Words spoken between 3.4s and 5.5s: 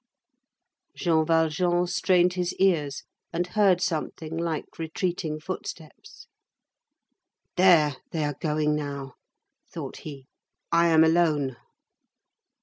heard something like retreating